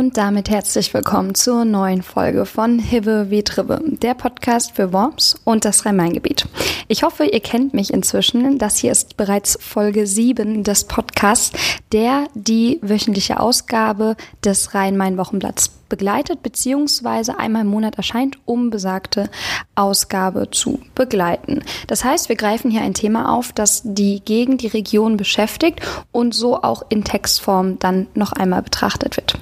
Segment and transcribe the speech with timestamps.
[0.00, 5.66] Und damit herzlich willkommen zur neuen Folge von wie Tribbe, der Podcast für Worms und
[5.66, 6.46] das Rhein-Main-Gebiet.
[6.88, 8.56] Ich hoffe, ihr kennt mich inzwischen.
[8.56, 11.52] Das hier ist bereits Folge 7 des Podcasts,
[11.92, 19.28] der die wöchentliche Ausgabe des Rhein-Main-Wochenblatts begleitet beziehungsweise einmal im Monat erscheint, um besagte
[19.74, 21.62] Ausgabe zu begleiten.
[21.86, 25.80] Das heißt, wir greifen hier ein Thema auf, das die Gegend, die Region beschäftigt
[26.12, 29.38] und so auch in Textform dann noch einmal betrachtet wird.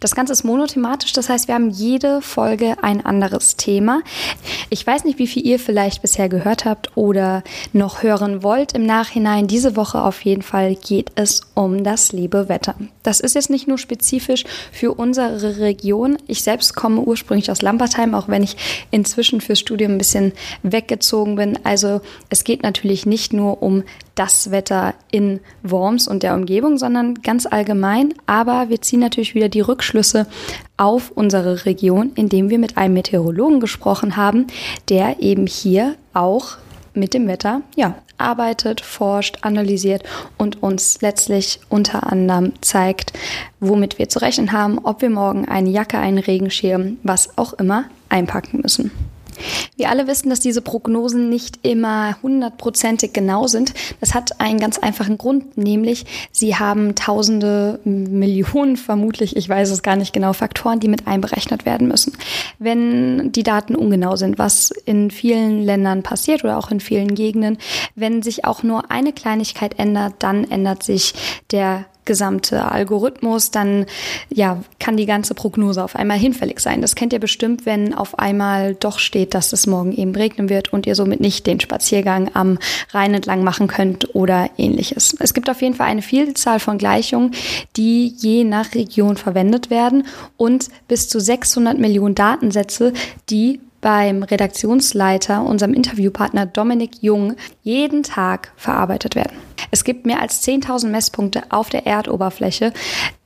[0.00, 4.02] Das Ganze ist monothematisch, das heißt, wir haben jede Folge ein anderes Thema.
[4.68, 7.42] Ich weiß nicht, wie viel ihr vielleicht bisher gehört habt oder
[7.72, 9.46] noch hören wollt im Nachhinein.
[9.46, 12.74] Diese Woche auf jeden Fall geht es um das liebe Wetter.
[13.02, 16.18] Das ist jetzt nicht nur spezifisch für unsere Region.
[16.26, 18.56] Ich selbst komme ursprünglich aus Lambertheim, auch wenn ich
[18.90, 21.58] inzwischen fürs Studium ein bisschen weggezogen bin.
[21.64, 27.14] Also es geht natürlich nicht nur um das Wetter in Worms und der Umgebung, sondern
[27.22, 28.14] ganz allgemein.
[28.26, 30.26] Aber wir ziehen natürlich wieder die Rückschlüsse
[30.76, 34.46] auf unsere Region, indem wir mit einem Meteorologen gesprochen haben,
[34.88, 36.58] der eben hier auch
[36.94, 40.02] mit dem Wetter ja, arbeitet, forscht, analysiert
[40.38, 43.12] und uns letztlich unter anderem zeigt,
[43.60, 47.84] womit wir zu rechnen haben, ob wir morgen eine Jacke, einen Regenschirm, was auch immer
[48.08, 48.90] einpacken müssen.
[49.76, 53.74] Wir alle wissen, dass diese Prognosen nicht immer hundertprozentig genau sind.
[54.00, 59.82] Das hat einen ganz einfachen Grund, nämlich sie haben tausende, Millionen vermutlich, ich weiß es
[59.82, 62.12] gar nicht genau, Faktoren, die mit einberechnet werden müssen.
[62.58, 67.58] Wenn die Daten ungenau sind, was in vielen Ländern passiert oder auch in vielen Gegenden,
[67.94, 71.14] wenn sich auch nur eine Kleinigkeit ändert, dann ändert sich
[71.50, 73.86] der gesamte Algorithmus, dann
[74.28, 76.82] ja, kann die ganze Prognose auf einmal hinfällig sein.
[76.82, 80.72] Das kennt ihr bestimmt, wenn auf einmal doch steht, dass es morgen eben regnen wird
[80.72, 82.58] und ihr somit nicht den Spaziergang am
[82.90, 85.16] Rhein entlang machen könnt oder ähnliches.
[85.20, 87.34] Es gibt auf jeden Fall eine Vielzahl von Gleichungen,
[87.76, 90.06] die je nach Region verwendet werden
[90.36, 92.92] und bis zu 600 Millionen Datensätze,
[93.30, 99.36] die beim Redaktionsleiter, unserem Interviewpartner Dominik Jung, jeden Tag verarbeitet werden.
[99.70, 102.72] Es gibt mehr als 10.000 Messpunkte auf der Erdoberfläche,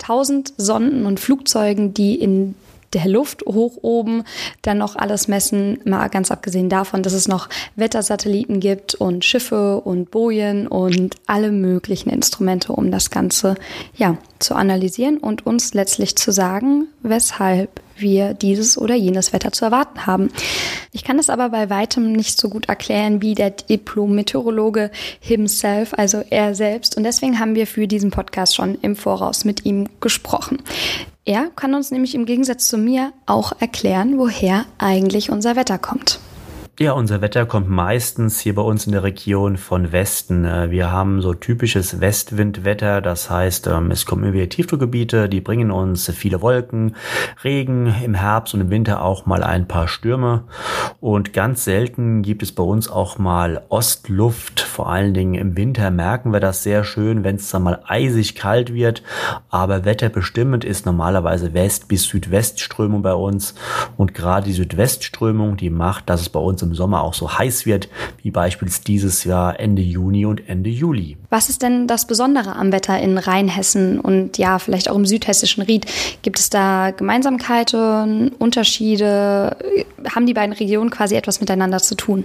[0.03, 2.57] 1000 Sonden und Flugzeugen, die in
[2.93, 4.25] der Luft hoch oben
[4.63, 9.81] dann noch alles messen, mal ganz abgesehen davon, dass es noch Wettersatelliten gibt und Schiffe
[9.81, 13.57] und Bojen und alle möglichen Instrumente, um das Ganze
[13.97, 19.65] ja zu analysieren und uns letztlich zu sagen, weshalb wir dieses oder jenes Wetter zu
[19.65, 20.31] erwarten haben.
[20.93, 24.91] Ich kann das aber bei weitem nicht so gut erklären wie der Diplom-Meteorologe
[25.21, 26.97] himself, also er selbst.
[26.97, 30.63] Und deswegen haben wir für diesen Podcast schon im Voraus mit ihm gesprochen.
[31.25, 36.21] Er kann uns nämlich im Gegensatz zu mir auch erklären, woher eigentlich unser Wetter kommt.
[36.79, 40.45] Ja, unser Wetter kommt meistens hier bei uns in der Region von Westen.
[40.45, 45.41] Äh, wir haben so typisches Westwindwetter, das heißt, ähm, es kommen immer wieder Tiefdruckgebiete, die
[45.41, 46.95] bringen uns viele Wolken,
[47.43, 50.45] Regen, im Herbst und im Winter auch mal ein paar Stürme.
[51.01, 54.61] Und ganz selten gibt es bei uns auch mal Ostluft.
[54.61, 58.35] Vor allen Dingen im Winter merken wir das sehr schön, wenn es dann mal eisig
[58.35, 59.03] kalt wird.
[59.49, 63.55] Aber wetterbestimmend ist normalerweise West- bis Südwestströmung bei uns.
[63.97, 67.67] Und gerade die Südwestströmung, die macht, dass es bei uns im Sommer auch so heiß
[67.67, 67.89] wird,
[68.23, 71.17] wie beispielsweise dieses Jahr Ende Juni und Ende Juli.
[71.31, 75.63] Was ist denn das Besondere am Wetter in Rheinhessen und ja, vielleicht auch im südhessischen
[75.63, 75.87] Ried?
[76.23, 79.57] Gibt es da Gemeinsamkeiten, Unterschiede?
[80.15, 82.25] Haben die beiden Regionen quasi etwas miteinander zu tun?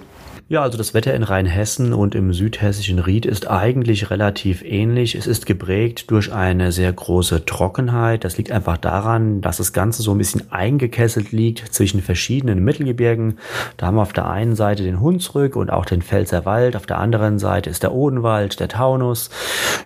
[0.52, 5.16] Ja, also das Wetter in Rheinhessen und im südhessischen Ried ist eigentlich relativ ähnlich.
[5.16, 8.26] Es ist geprägt durch eine sehr große Trockenheit.
[8.26, 13.40] Das liegt einfach daran, dass das Ganze so ein bisschen eingekesselt liegt zwischen verschiedenen Mittelgebirgen.
[13.78, 16.76] Da haben wir auf der einen Seite den Hunsrück und auch den Pfälzerwald.
[16.76, 19.30] Auf der anderen Seite ist der Odenwald, der Taunus.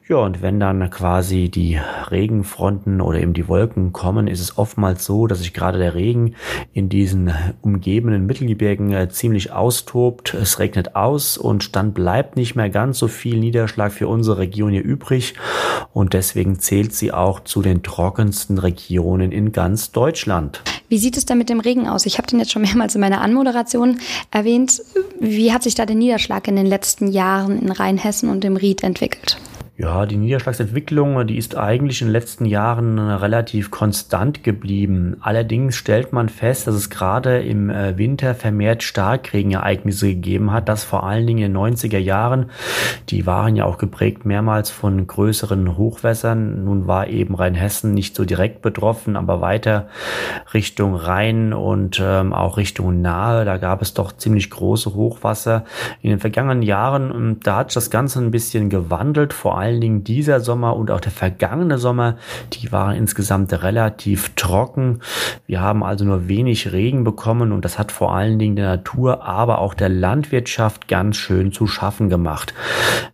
[0.09, 5.05] Ja, und wenn dann quasi die Regenfronten oder eben die Wolken kommen, ist es oftmals
[5.05, 6.33] so, dass sich gerade der Regen
[6.73, 10.33] in diesen umgebenden Mittelgebirgen äh, ziemlich austobt.
[10.33, 14.71] Es regnet aus und dann bleibt nicht mehr ganz so viel Niederschlag für unsere Region
[14.71, 15.35] hier übrig
[15.93, 20.61] und deswegen zählt sie auch zu den trockensten Regionen in ganz Deutschland.
[20.87, 22.05] Wie sieht es denn mit dem Regen aus?
[22.05, 23.99] Ich habe den jetzt schon mehrmals in meiner Anmoderation
[24.31, 24.81] erwähnt.
[25.19, 28.83] Wie hat sich da der Niederschlag in den letzten Jahren in Rheinhessen und im Ried
[28.83, 29.37] entwickelt?
[29.77, 35.17] Ja, die Niederschlagsentwicklung, die ist eigentlich in den letzten Jahren relativ konstant geblieben.
[35.19, 40.85] Allerdings stellt man fest, dass es gerade im äh, Winter vermehrt Starkregenereignisse gegeben hat, das
[40.85, 42.51] vor allen Dingen in den 90er Jahren.
[43.09, 46.63] Die waren ja auch geprägt mehrmals von größeren Hochwässern.
[46.63, 49.89] Nun war eben Rheinhessen nicht so direkt betroffen, aber weiter
[50.53, 55.65] Richtung Rhein und ähm, auch Richtung Nahe, da gab es doch ziemlich große Hochwasser.
[56.01, 59.81] In den vergangenen Jahren, ähm, da hat das Ganze ein bisschen gewandelt, vor allem allen
[59.81, 62.17] Dingen dieser Sommer und auch der vergangene Sommer,
[62.53, 64.99] die waren insgesamt relativ trocken.
[65.47, 69.23] Wir haben also nur wenig Regen bekommen und das hat vor allen Dingen der Natur,
[69.23, 72.53] aber auch der Landwirtschaft ganz schön zu schaffen gemacht.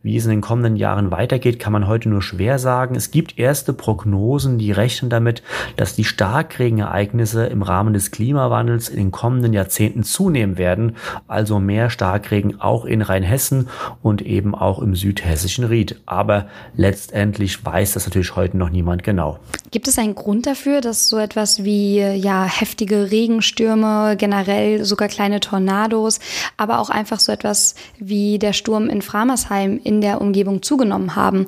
[0.04, 2.96] Wie es in den kommenden Jahren weitergeht, kann man heute nur schwer sagen.
[2.96, 5.44] Es gibt erste Prognosen, die rechnen damit,
[5.78, 10.98] dass die Starkregenereignisse im Rahmen des Klimawandels in den kommenden Jahrzehnten zunehmen werden,
[11.28, 13.70] also mehr Starkregen auch in Rheinhessen
[14.02, 16.02] und eben auch im südhessischen Ried.
[16.06, 16.41] Aber
[16.76, 19.40] letztendlich weiß das natürlich heute noch niemand genau.
[19.72, 25.40] Gibt es einen Grund dafür, dass so etwas wie ja heftige Regenstürme, generell sogar kleine
[25.40, 26.20] Tornados,
[26.58, 31.48] aber auch einfach so etwas wie der Sturm in Framersheim in der Umgebung zugenommen haben?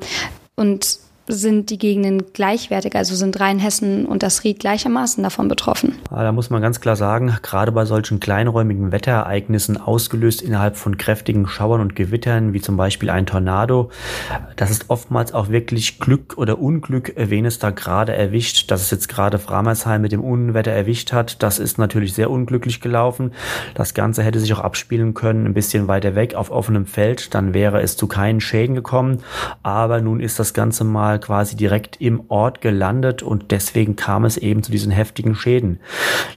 [0.55, 2.95] Und sind die Gegenden gleichwertig?
[2.95, 5.95] Also sind Rheinhessen und das Ried gleichermaßen davon betroffen?
[6.09, 11.47] Da muss man ganz klar sagen, gerade bei solchen kleinräumigen Wetterereignissen, ausgelöst innerhalb von kräftigen
[11.47, 13.89] Schauern und Gewittern, wie zum Beispiel ein Tornado,
[14.55, 18.69] das ist oftmals auch wirklich Glück oder Unglück, wen es da gerade erwischt.
[18.71, 22.81] Dass es jetzt gerade Framersheim mit dem Unwetter erwischt hat, das ist natürlich sehr unglücklich
[22.81, 23.31] gelaufen.
[23.75, 27.53] Das Ganze hätte sich auch abspielen können, ein bisschen weiter weg auf offenem Feld, dann
[27.53, 29.19] wäre es zu keinen Schäden gekommen.
[29.63, 34.25] Aber nun ist das Ganze mal mal quasi direkt im Ort gelandet und deswegen kam
[34.25, 35.79] es eben zu diesen heftigen Schäden.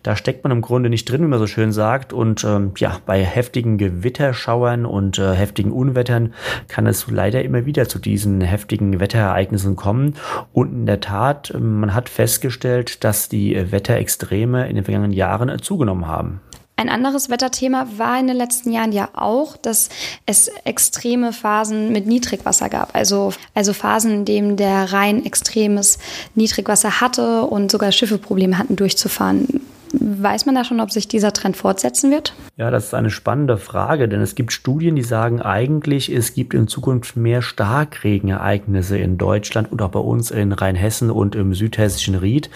[0.02, 2.12] Da steckt man im Grunde nicht drin, wie man so schön sagt.
[2.12, 6.34] Und ähm, ja, bei heftigen Gewitterschauern und äh, heftigen Unwettern
[6.68, 10.14] kann es leider immer wieder zu diesen heftigen Wetterereignissen kommen.
[10.52, 16.06] Und in der Tat, man hat festgestellt, dass die Wetterextreme in den vergangenen Jahren zugenommen
[16.06, 16.40] haben.
[16.78, 19.88] Ein anderes Wetterthema war in den letzten Jahren ja auch, dass
[20.26, 22.94] es extreme Phasen mit Niedrigwasser gab.
[22.94, 25.98] Also, also Phasen, in denen der Rhein extremes
[26.34, 29.62] Niedrigwasser hatte und sogar Schiffe Probleme hatten durchzufahren.
[29.98, 32.34] Weiß man da schon, ob sich dieser Trend fortsetzen wird?
[32.56, 36.54] Ja, das ist eine spannende Frage, denn es gibt Studien, die sagen eigentlich, es gibt
[36.54, 42.14] in Zukunft mehr Starkregenereignisse in Deutschland und auch bei uns in Rheinhessen und im südhessischen
[42.14, 42.50] Ried.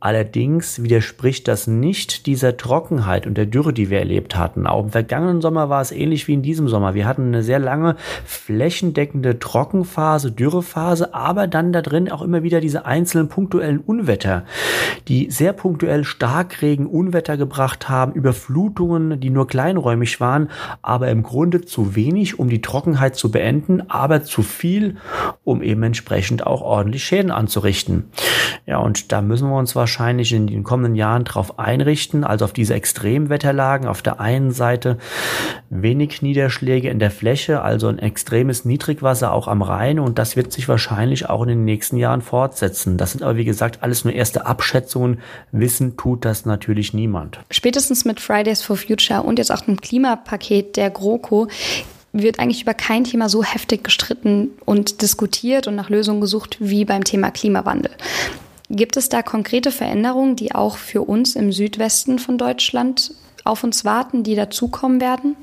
[0.00, 4.66] Allerdings widerspricht das nicht dieser Trockenheit und der Dürre, die wir erlebt hatten.
[4.66, 6.94] Auch im vergangenen Sommer war es ähnlich wie in diesem Sommer.
[6.94, 12.60] Wir hatten eine sehr lange flächendeckende Trockenphase, Dürrephase, aber dann da drin auch immer wieder
[12.60, 14.44] diese einzelnen punktuellen Unwetter,
[15.08, 20.48] die sehr punktuell Starkregen Starkregen, Unwetter gebracht haben, Überflutungen, die nur kleinräumig waren,
[20.80, 24.96] aber im Grunde zu wenig, um die Trockenheit zu beenden, aber zu viel,
[25.44, 28.04] um eben entsprechend auch ordentlich Schäden anzurichten.
[28.66, 32.52] Ja, und da müssen wir uns wahrscheinlich in den kommenden Jahren darauf einrichten, also auf
[32.52, 33.86] diese Extremwetterlagen.
[33.88, 34.98] Auf der einen Seite
[35.68, 40.52] wenig Niederschläge in der Fläche, also ein extremes Niedrigwasser auch am Rhein und das wird
[40.52, 42.96] sich wahrscheinlich auch in den nächsten Jahren fortsetzen.
[42.96, 45.18] Das sind aber wie gesagt alles nur erste Abschätzungen.
[45.50, 47.40] Wissen tut das natürlich niemand.
[47.50, 51.48] Spätestens mit Fridays for Future und jetzt auch dem Klimapaket der GroKo
[52.12, 56.84] wird eigentlich über kein Thema so heftig gestritten und diskutiert und nach Lösungen gesucht wie
[56.84, 57.90] beim Thema Klimawandel.
[58.68, 63.14] Gibt es da konkrete Veränderungen, die auch für uns im Südwesten von Deutschland
[63.44, 65.36] auf uns warten, die dazukommen werden?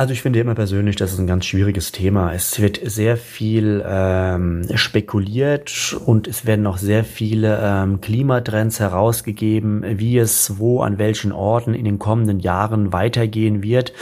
[0.00, 2.32] Also ich finde immer persönlich, das ist ein ganz schwieriges Thema.
[2.32, 9.84] Es wird sehr viel ähm, spekuliert und es werden noch sehr viele ähm, Klimatrends herausgegeben,
[9.98, 13.92] wie es wo an welchen Orten in den kommenden Jahren weitergehen wird.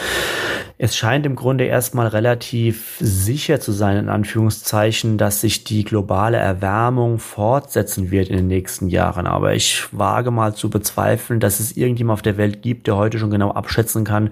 [0.80, 6.36] Es scheint im Grunde erstmal relativ sicher zu sein, in Anführungszeichen, dass sich die globale
[6.36, 9.26] Erwärmung fortsetzen wird in den nächsten Jahren.
[9.26, 13.18] Aber ich wage mal zu bezweifeln, dass es irgendjemand auf der Welt gibt, der heute
[13.18, 14.30] schon genau abschätzen kann,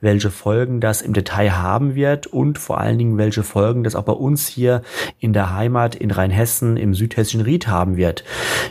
[0.00, 4.04] welche Folgen das im Detail haben wird und vor allen Dingen, welche Folgen das auch
[4.04, 4.82] bei uns hier
[5.18, 8.22] in der Heimat in Rheinhessen im südhessischen Ried haben wird.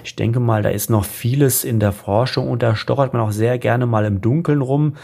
[0.05, 3.33] Ich denke mal, da ist noch vieles in der Forschung und da stochert man auch
[3.33, 4.95] sehr gerne mal im Dunkeln rum.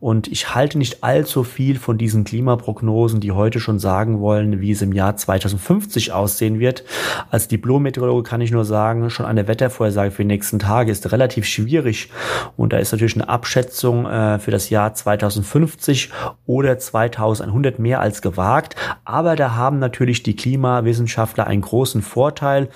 [0.00, 4.60] Und ich halte nicht allzu viel viel von diesen Klimaprognosen, die heute schon sagen wollen,
[4.60, 6.84] wie es im Jahr 2050 aussehen wird.
[7.28, 11.44] Als Diplom-Meteorologe kann ich nur sagen, schon eine Wettervorhersage für die nächsten Tage ist relativ
[11.44, 12.10] schwierig.
[12.56, 16.12] Und da ist natürlich eine Abschätzung äh, für das Jahr 2050
[16.46, 18.76] oder 2100 mehr als gewagt.
[19.04, 22.68] Aber da haben natürlich die Klimawissenschaftler einen großen Vorteil.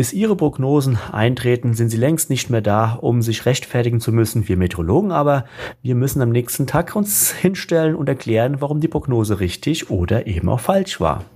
[0.00, 4.48] Bis ihre Prognosen eintreten, sind sie längst nicht mehr da, um sich rechtfertigen zu müssen.
[4.48, 5.44] Wir Meteorologen aber,
[5.82, 10.48] wir müssen am nächsten Tag uns hinstellen und erklären, warum die Prognose richtig oder eben
[10.48, 11.26] auch falsch war.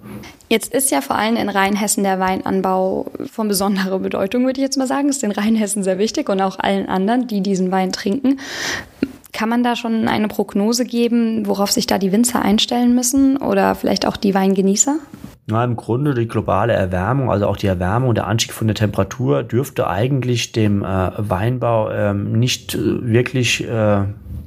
[0.49, 4.79] Jetzt ist ja vor allem in Rheinhessen der Weinanbau von besonderer Bedeutung, würde ich jetzt
[4.79, 5.11] mal sagen.
[5.11, 8.41] Ist den Rheinhessen sehr wichtig und auch allen anderen, die diesen Wein trinken.
[9.35, 13.75] Kann man da schon eine Prognose geben, worauf sich da die Winzer einstellen müssen oder
[13.75, 14.97] vielleicht auch die Weingenießer?
[15.47, 19.43] Na, im Grunde die globale Erwärmung, also auch die Erwärmung der Anstieg von der Temperatur
[19.43, 24.05] dürfte eigentlich dem äh, Weinbau ähm, nicht äh, wirklich äh,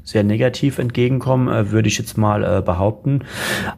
[0.07, 3.25] sehr negativ entgegenkommen, äh, würde ich jetzt mal äh, behaupten.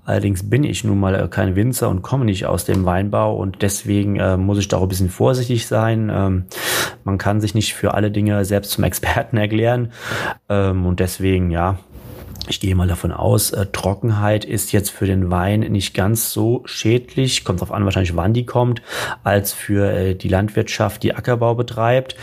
[0.06, 3.64] Allerdings bin ich nun mal äh, kein Winzer und komme nicht aus dem Weinbau und
[3.64, 6.10] deswegen muss ich da auch ein bisschen vorsichtig sein.
[6.14, 6.46] Ähm,
[7.04, 9.92] man kann sich nicht für alle Dinge selbst zum Experten erklären
[10.48, 11.80] ähm, und deswegen, ja,
[12.50, 16.64] ich gehe mal davon aus, äh, Trockenheit ist jetzt für den Wein nicht ganz so
[16.66, 18.82] schädlich, kommt darauf an wahrscheinlich wann die kommt,
[19.24, 22.16] als für äh, die Landwirtschaft, die Ackerbau betreibt.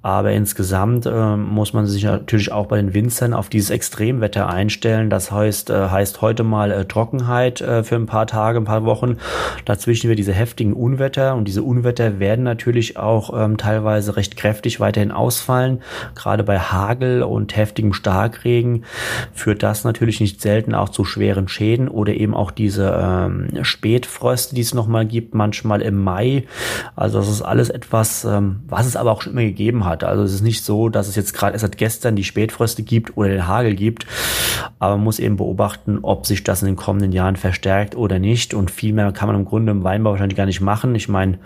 [0.00, 5.10] Aber insgesamt äh, muss man sich natürlich auch bei den Winzern auf dieses Extremwetter einstellen.
[5.10, 8.84] Das heißt, äh, heißt heute mal äh, Trockenheit äh, für ein paar Tage, ein paar
[8.84, 9.16] Wochen.
[9.64, 14.78] Dazwischen wir diese heftigen Unwetter und diese Unwetter werden natürlich auch ähm, teilweise recht kräftig
[14.78, 15.82] weiterhin ausfallen.
[16.14, 18.84] Gerade bei Hagel und heftigem Starkregen
[19.32, 24.54] führt das natürlich nicht selten auch zu schweren Schäden oder eben auch diese ähm, Spätfröste,
[24.54, 26.44] die es nochmal gibt, manchmal im Mai.
[26.96, 30.04] Also das ist alles etwas, ähm, was es aber auch schon immer gegeben hat.
[30.04, 33.16] Also es ist nicht so, dass es jetzt gerade erst seit gestern die Spätfröste gibt
[33.16, 34.06] oder den Hagel gibt,
[34.78, 38.52] aber man muss eben beobachten, ob sich das in den kommenden Jahren verstärkt oder nicht.
[38.52, 40.94] Und viel mehr kann man im Grunde im Weinbau wahrscheinlich gar nicht machen.
[40.94, 41.38] Ich meine,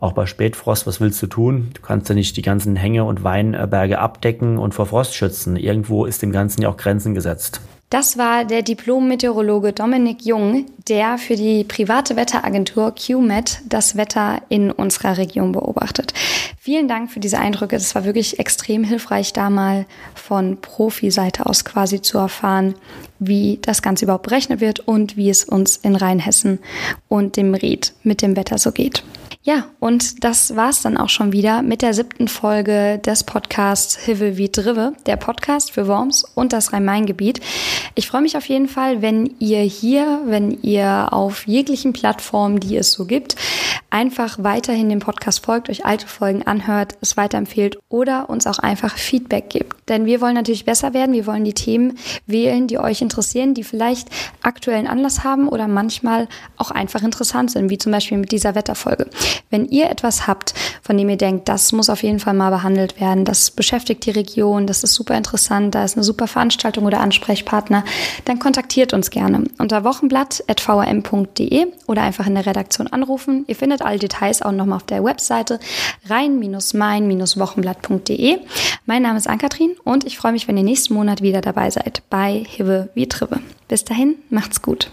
[0.00, 1.68] auch bei Spätfrost, was willst du tun?
[1.74, 5.56] Du kannst ja nicht die ganzen Hänge und Weinberge abdecken und vor Frost schützen.
[5.56, 7.60] Irgendwo ist dem Ganzen ja auch Grenzen gesetzt.
[7.88, 14.72] Das war der Diplom-Meteorologe Dominik Jung, der für die private Wetteragentur QMET das Wetter in
[14.72, 16.12] unserer Region beobachtet.
[16.58, 17.76] Vielen Dank für diese Eindrücke.
[17.76, 22.74] Das war wirklich extrem hilfreich, da mal von Profi-Seite aus quasi zu erfahren,
[23.20, 26.58] wie das Ganze überhaupt berechnet wird und wie es uns in Rheinhessen
[27.06, 29.04] und dem Ried mit dem Wetter so geht.
[29.46, 34.36] Ja, und das war's dann auch schon wieder mit der siebten Folge des Podcasts Hive
[34.36, 37.38] wie Drive, der Podcast für Worms und das Rhein-Main-Gebiet.
[37.94, 42.76] Ich freue mich auf jeden Fall, wenn ihr hier, wenn ihr auf jeglichen Plattformen, die
[42.76, 43.36] es so gibt,
[43.88, 48.98] einfach weiterhin dem Podcast folgt, euch alte Folgen anhört, es weiterempfehlt oder uns auch einfach
[48.98, 49.88] Feedback gibt.
[49.88, 53.62] Denn wir wollen natürlich besser werden, wir wollen die Themen wählen, die euch interessieren, die
[53.62, 54.08] vielleicht
[54.42, 56.26] aktuellen Anlass haben oder manchmal
[56.56, 59.08] auch einfach interessant sind, wie zum Beispiel mit dieser Wetterfolge.
[59.50, 63.00] Wenn ihr etwas habt, von dem ihr denkt, das muss auf jeden Fall mal behandelt
[63.00, 67.00] werden, das beschäftigt die Region, das ist super interessant, da ist eine super Veranstaltung oder
[67.00, 67.84] Ansprechpartner,
[68.24, 73.44] dann kontaktiert uns gerne unter wochenblatt.vrm.de oder einfach in der Redaktion anrufen.
[73.46, 75.60] Ihr findet alle Details auch nochmal auf der Webseite
[76.08, 78.38] rein-mein-wochenblatt.de.
[78.86, 82.02] Mein Name ist Ankatrin und ich freue mich, wenn ihr nächsten Monat wieder dabei seid
[82.10, 83.40] bei Hive wie Trive.
[83.68, 84.90] Bis dahin, macht's gut.